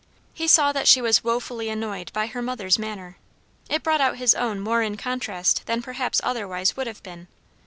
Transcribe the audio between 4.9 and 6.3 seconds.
contrast than perhaps